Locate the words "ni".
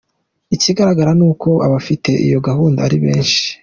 1.19-1.23